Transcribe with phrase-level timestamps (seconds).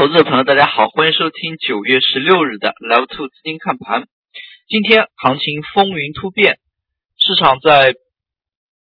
[0.00, 4.08] 投资者朋友，大家好，欢迎收听九月十六日的 Live Two 资金看盘。
[4.66, 6.58] 今天行情风云突变，
[7.18, 7.92] 市场在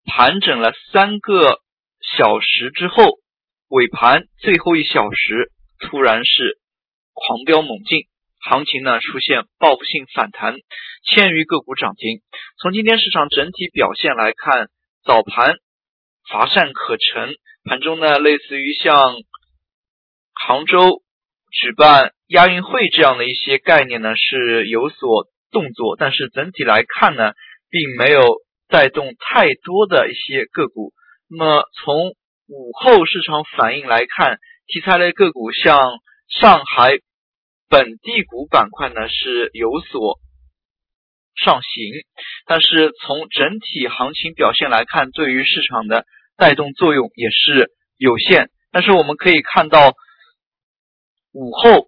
[0.06, 1.60] 盘整了三个
[2.18, 3.20] 小时之后，
[3.68, 6.58] 尾盘最后一小时突然是
[7.12, 8.04] 狂飙猛进，
[8.40, 10.56] 行情呢出现报复性反弹，
[11.04, 12.22] 千余个股涨停。
[12.62, 14.70] 从今天市场整体表现来看，
[15.04, 15.56] 早盘
[16.30, 17.36] 乏善可陈，
[17.66, 19.18] 盘中呢类似于像。
[20.48, 21.04] 杭州
[21.52, 27.34] 举办亚运会这样的一些概念呢是有所动作，但是整体来看呢，
[27.70, 30.94] 并没有带动太多的一些个股。
[31.30, 32.10] 那么从
[32.48, 35.92] 午后市场反应来看，题材类个股像
[36.28, 36.98] 上海
[37.70, 40.20] 本地股板块呢是有所
[41.36, 41.84] 上行，
[42.48, 46.06] 但是从整体行情表现来看，对于市场的
[46.36, 48.50] 带动作用也是有限。
[48.72, 49.94] 但是我们可以看到。
[51.34, 51.88] 午后，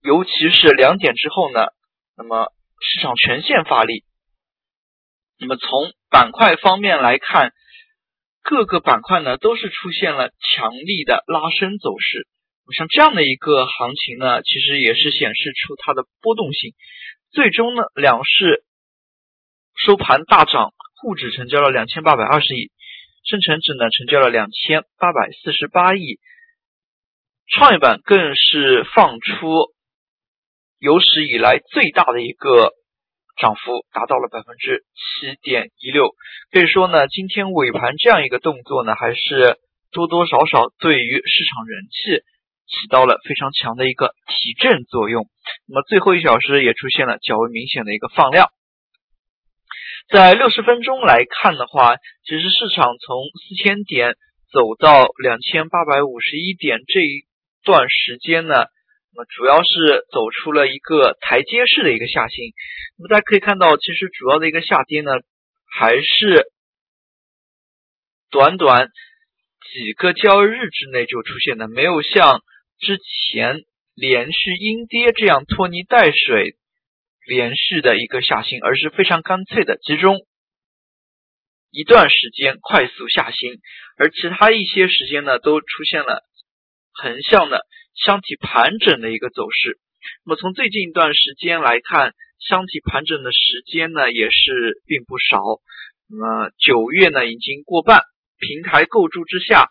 [0.00, 1.66] 尤其是两点之后呢，
[2.16, 4.04] 那么市场全线发力。
[5.40, 7.52] 那么从板块方面来看，
[8.42, 12.28] 各个板块呢都是出现了强力的拉升走势。
[12.76, 16.74] 像这样的一个行情呢，其实也是显示出它的波动性。
[17.32, 18.64] 最终呢，两市
[19.74, 22.70] 收盘大涨，沪指成交了两千八百二十亿，
[23.24, 26.20] 深成指呢成交了两千八百四十八亿。
[27.46, 29.72] 创业板更是放出
[30.78, 32.72] 有史以来最大的一个
[33.38, 36.14] 涨幅，达到了百分之七点一六。
[36.50, 39.58] 可以说呢，今天尾盘这样一个动作呢，还是
[39.92, 42.22] 多多少少对于市场人气
[42.66, 45.28] 起到了非常强的一个提振作用。
[45.68, 48.48] 那么最后一小时也出现了较为明显的一个放量。
[50.08, 54.14] 在六十分钟来看的话，其实市场从四千点
[54.50, 57.26] 走到两千八百五十一点这一。
[57.64, 58.54] 段时间呢，
[59.12, 62.52] 那么主要是走出了一个台阶式的一个下行。
[62.98, 65.10] 那么大家可以看到，其实主要的一个下跌呢，
[65.66, 66.46] 还是
[68.30, 68.88] 短短
[69.72, 72.42] 几个交易日之内就出现的，没有像
[72.78, 73.62] 之前
[73.94, 76.56] 连续阴跌这样拖泥带水
[77.26, 80.18] 连续的一个下行，而是非常干脆的集中
[81.70, 83.58] 一段时间快速下行，
[83.96, 86.22] 而其他一些时间呢，都出现了。
[86.94, 87.60] 横向的
[87.94, 89.78] 箱体盘整的一个走势。
[90.24, 95.40] 那么从最近一段时间来看，箱体盘整的时间呢也是并不少。
[96.08, 98.02] 那么九月呢已经过半，
[98.38, 99.68] 平台构筑之下，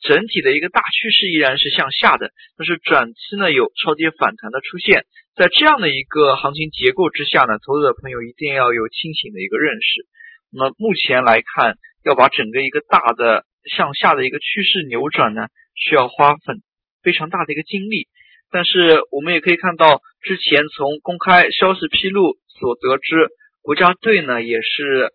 [0.00, 2.32] 整体的一个大趋势依然是向下的。
[2.56, 5.06] 但是短期呢有超跌反弹的出现，
[5.36, 10.06] 在这样的一个行情结构之下呢，投资者朋友一定要有清醒的一个认识。
[10.50, 15.46] 那么目前来看，要把整个一个大的向下的一个趋势扭转呢？
[15.78, 16.62] 需要花很
[17.02, 18.08] 非常大的一个精力，
[18.50, 23.28] 但是我们也可以看到，之前从公开消息披露所得知，
[23.62, 25.14] 国家队呢也是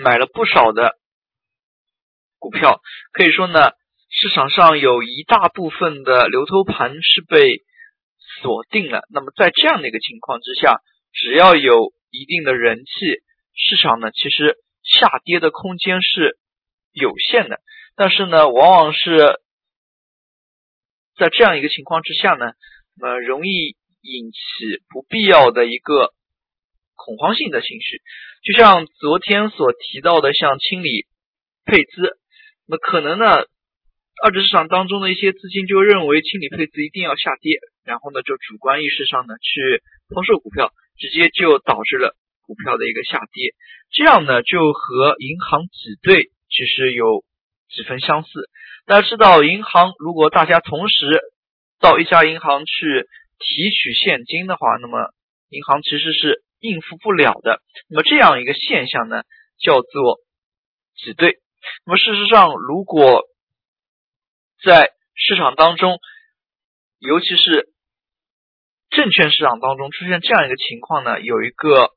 [0.00, 0.96] 买了不少的
[2.38, 2.80] 股票，
[3.12, 3.72] 可以说呢，
[4.08, 7.62] 市场上有一大部分的流通盘是被
[8.40, 9.06] 锁定了。
[9.10, 10.80] 那么在这样的一个情况之下，
[11.12, 12.92] 只要有一定的人气，
[13.54, 16.38] 市场呢其实下跌的空间是
[16.92, 17.60] 有限的。
[17.96, 19.40] 但是呢，往往是。
[21.18, 22.52] 在这样一个情况之下呢，
[22.98, 24.38] 那么容易引起
[24.88, 26.14] 不必要的一个
[26.96, 28.00] 恐慌性的情绪，
[28.42, 31.06] 就像昨天所提到的，像清理
[31.66, 32.18] 配资，
[32.66, 33.44] 那可能呢，
[34.24, 39.82] 二级市场当中的一些资金就认为清理配资一定要下跌，然后呢，就主观意识上呢去
[40.14, 42.16] 抛售股票，直接就导致了
[42.46, 43.54] 股票的一个下跌，
[43.92, 47.22] 这样呢就和银行挤兑其实有
[47.74, 48.28] 几分相似。
[48.86, 51.20] 大家知道，银行如果大家同时
[51.80, 55.12] 到一家银行去提取现金的话，那么
[55.48, 57.62] 银行其实是应付不了的。
[57.88, 59.22] 那么这样一个现象呢，
[59.58, 60.18] 叫做
[60.96, 61.38] 挤兑。
[61.86, 63.22] 那么事实上，如果
[64.64, 65.98] 在市场当中，
[66.98, 67.68] 尤其是
[68.90, 71.90] 证券市场当中出现这样一个情况呢，有一个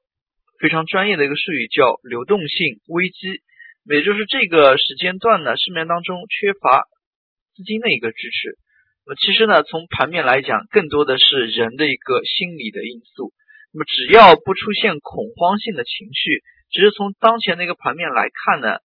[0.59, 3.41] 非常专业的一个术语叫流动性危机。
[3.87, 6.83] 也就是这个时间段呢，市面当中缺乏
[7.53, 8.57] 资金的一个支持。
[9.05, 13.31] 那么其实呢，从盘面来讲，更多的是人的一个心理的因素。
[13.71, 16.41] 那么只要不出现恐慌性的情绪，
[16.71, 18.79] 其实从当前的一个盘面来看呢，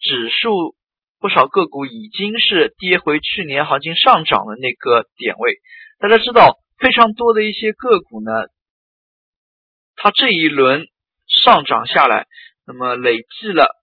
[0.00, 0.74] 指数
[1.20, 5.58] 不少个股已经是跌回去年行情上涨的那个点位。
[5.98, 8.30] 大家知道，非常多的一些个股呢，
[9.96, 10.86] 它这一轮
[11.26, 12.26] 上涨下来，
[12.66, 13.74] 那么累计了。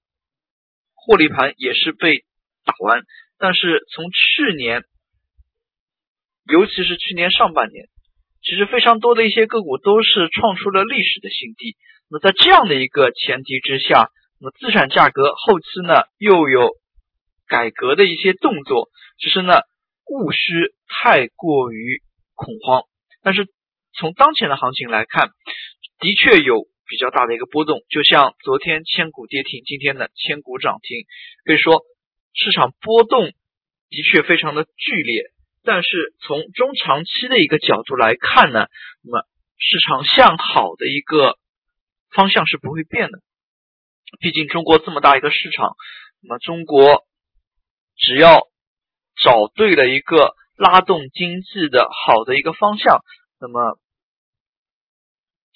[1.06, 2.26] 获利盘也是被
[2.66, 3.04] 打完，
[3.38, 4.84] 但是从去年
[6.50, 7.86] 尤其是去年上半年，
[8.42, 11.76] 其实非常多的一些个股都是创出了历史的新低。
[12.10, 14.10] 那在这样的一个前提之下，
[14.40, 16.72] 那么资产价格后期呢又有
[17.48, 19.62] 改革的一些动作，只是呢
[20.08, 20.54] 务需
[20.88, 22.02] 太过于
[22.34, 22.84] 恐慌。
[23.24, 23.48] 但是
[23.94, 25.30] 从当前的行情来看，
[26.00, 27.82] 的确有比较大的一个波动。
[27.90, 31.06] 就像昨天千股跌停，今天呢千股涨停，
[31.44, 31.84] 可以说
[32.34, 33.26] 市场波动
[33.90, 35.32] 的确非常的剧烈。
[35.64, 38.68] 但是从中长期的一个角度来看呢，
[39.02, 39.26] 那么
[39.58, 41.40] 市场向好的一个
[42.12, 43.20] 方向是不会变的。
[44.20, 45.76] 毕竟中国这么大一个市场，
[46.22, 47.06] 那么中国
[47.98, 48.42] 只要
[49.20, 53.00] 找对了一个拉动经济的好的一个方向，
[53.40, 53.80] 那么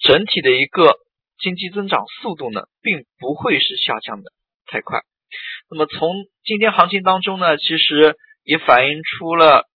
[0.00, 0.98] 整体的一个
[1.40, 4.30] 经济增长速度呢，并不会是下降的
[4.66, 5.00] 太快。
[5.70, 6.14] 那么从
[6.44, 9.68] 今天行情当中呢，其实也反映出了。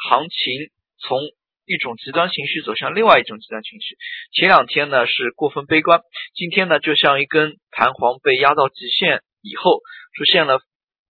[0.00, 1.18] 行情从
[1.64, 3.96] 一种极端情绪走向另外一种极端情绪。
[4.32, 6.02] 前两天呢是过分悲观，
[6.34, 9.80] 今天呢就像一根弹簧被压到极限以后，
[10.16, 10.60] 出现了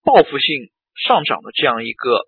[0.03, 2.27] 报复性上涨的这样一个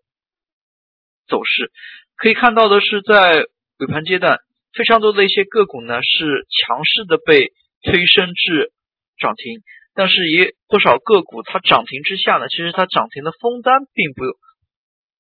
[1.27, 1.73] 走势。
[2.17, 3.47] 可以看到的是，在
[3.79, 4.39] 尾盘阶段，
[4.73, 7.53] 非常多的一些个股呢是强势的被
[7.83, 8.73] 推升至
[9.19, 9.63] 涨停，
[9.95, 14.23] 但是也不少个股它涨停之下呢，其实它涨停的封单并不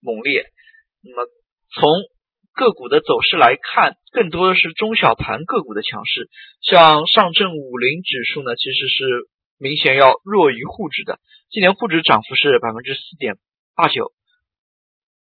[0.00, 0.46] 猛烈。
[1.02, 1.26] 那么
[1.74, 1.88] 从
[2.52, 6.28] 个股的走势来看，更多的是中小盘个股的强势。
[6.60, 9.04] 像上证五零指数呢，其实是
[9.58, 11.18] 明显要弱于沪指的。
[11.50, 13.36] 今年沪指涨幅是百分之四点
[13.74, 14.12] 八九，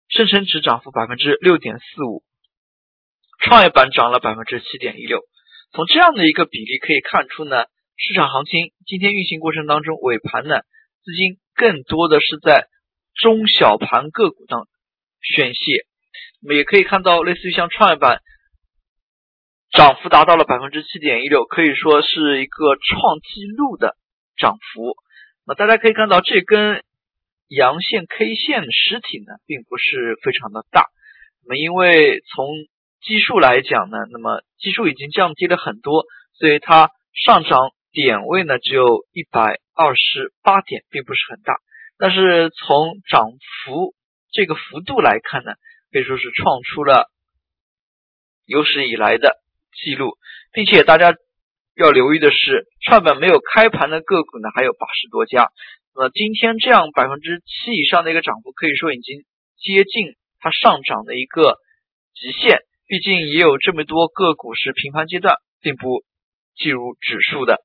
[0.08, 2.24] 深成指涨幅百分之六点四五，
[3.46, 5.22] 创业板涨了百分之七点一六。
[5.72, 7.66] 从这样的一个比例可以看出呢，
[7.96, 10.62] 市场行情今天运行过程当中，尾盘呢
[11.04, 12.68] 资金更多的是在
[13.14, 14.68] 中小盘个股当。
[15.28, 15.88] 宣泄，
[16.44, 18.22] 那么也可以看到，类似于像创业板
[19.72, 23.98] 涨幅达到了百分之七点一六，可以说是一个创纪录的
[24.38, 24.94] 涨幅。
[25.48, 26.84] 那大家可以看到，这根
[27.48, 30.86] 阳线 K 线实体呢，并不是非常的大。
[31.44, 32.46] 那么因为从
[33.06, 37.60] 基数来讲呢，那么基数已经降低了很多，所以它上涨
[37.92, 41.54] 点位呢只有一百二十八点，并不是很大。
[42.00, 43.30] 但是从涨
[43.64, 43.94] 幅，
[44.32, 45.52] 这个幅度来看呢，
[45.92, 47.12] 可以说是创出了
[48.48, 49.38] 有史以来的
[49.84, 50.18] 记录，
[50.52, 51.14] 并且大家
[51.76, 55.52] 要留意的是，创板没有开盘的个股呢还有八十多家。
[55.94, 59.24] 那么今天这样百分之七以上的一个涨幅，可以说已经
[59.60, 61.56] 接近它上涨的一个
[62.16, 62.62] 极限。
[62.88, 66.04] 毕竟也有这么多个股是平盘阶段，并不
[66.56, 67.62] 计入指数的。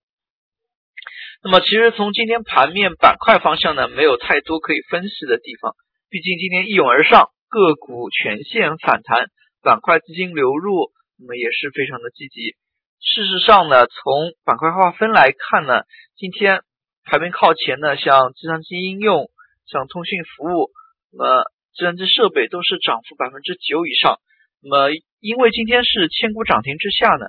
[1.42, 5.74] 那么其实从今天盘面板块方向呢，没有太多可以分析的地方。
[6.08, 9.28] 毕竟今天一涌而上，个股全线反弹，
[9.62, 12.56] 板块资金流入，那么也是非常的积极。
[13.00, 15.84] 事实上呢，从板块划分来看呢，
[16.16, 16.62] 今天
[17.04, 19.30] 排名靠前的，像计算机应用、
[19.66, 20.70] 像通讯服务，
[21.12, 24.18] 那计算机设备都是涨幅百分之九以上。
[24.62, 24.90] 那么
[25.20, 27.26] 因为今天是千股涨停之下呢，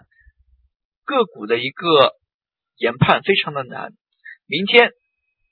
[1.06, 2.13] 个股的一个
[2.78, 3.92] 研判非常的难，
[4.48, 4.92] 明天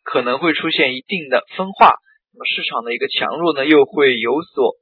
[0.03, 1.95] 可能会出现一定的分化。
[2.31, 4.75] 那么市场的一个强弱呢，又会有所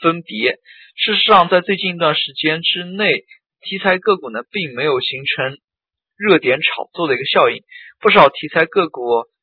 [0.00, 0.52] 分别。
[0.96, 3.24] 事实上，在最近一段时间之内，
[3.60, 5.58] 题材个股呢，并没有形成
[6.16, 7.62] 热点炒作的一个效应。
[8.00, 9.00] 不少题材个股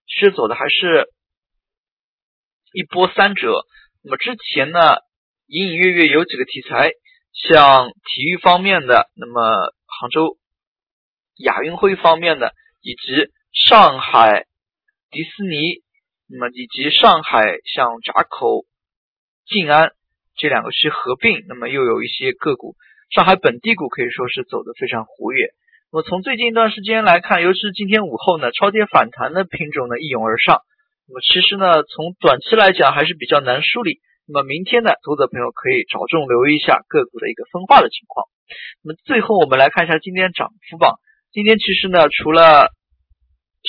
[0.07, 1.07] 其实走的还是
[2.71, 3.65] 一波三折。
[4.03, 4.79] 那么之前呢，
[5.51, 6.91] 隐隐约约有几个题材，
[7.33, 10.37] 像体育方面的，那么杭州
[11.35, 14.45] 亚运会方面的，以及上海
[15.11, 15.83] 迪士尼。
[16.33, 18.63] 那么以及上海像闸口、
[19.45, 19.91] 静安
[20.37, 22.77] 这两个区合并，那么又有一些个股，
[23.13, 25.49] 上海本地股可以说是走得非常活跃。
[25.91, 30.61] 那么从最近一段时间来看，尤其是今天午后呢，超跌反弹的品种呢一涌而上。
[31.09, 33.99] 那么其实呢，从短期来讲还是比较难梳理。
[34.31, 38.31] 那么明天呢，投资者朋友可以着重留意一下个股的一个分化的情况。
[38.81, 40.95] 那么最后我们来看一下今天涨幅榜。
[41.35, 42.71] 今天其实呢，除了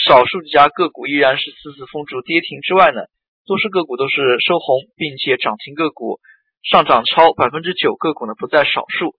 [0.07, 3.03] 少数几家个股依然是四次封住跌停之外呢，
[3.45, 6.21] 多数个股都是收红，并且涨停个股
[6.63, 9.15] 上涨超百分之九个股呢不在少数，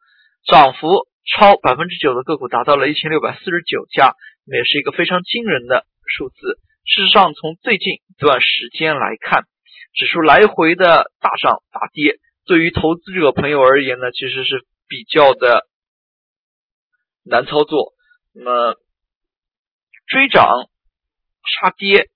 [0.48, 4.16] 涨幅超百分之九的个股达到了一千六百四十九家，
[4.48, 6.60] 也是一个非常惊人的数字。
[6.88, 9.44] 事实上，从最近一段时间来看，
[9.94, 15.68] 指数来回的大上大跌，对于投资者朋友而言呢，其实是比较的
[17.24, 17.94] 难操作。
[18.34, 18.76] 那么。
[20.06, 20.46] 追涨
[21.46, 22.10] 杀跌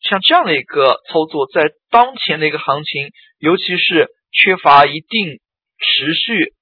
[0.00, 5.38] 像这样的一个操作，在当前的一个行情，尤其是缺乏一定
[5.78, 6.54] 持续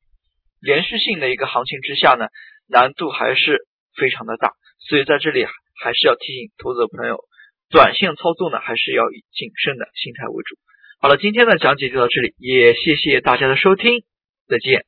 [0.60, 2.26] 连续性的一个行情之下呢，
[2.66, 4.52] 难度还是非常的大。
[4.80, 7.24] 所以在这里还是要提醒投资者朋友，
[7.70, 10.56] 短线操作呢，还是要以谨慎的心态为主。
[11.00, 14.04] 好了，今天的讲解就到这里，也谢谢大家的收听，
[14.48, 14.86] 再见。